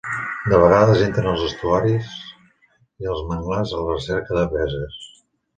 De 0.53 0.59
vegades 0.61 1.01
entren 1.07 1.27
als 1.31 1.43
estuaris 1.49 2.15
i 3.05 3.13
als 3.13 3.23
manglars 3.33 3.75
a 3.77 3.83
la 3.85 3.93
recerca 3.99 4.39
de 4.41 4.49
preses. 4.57 4.99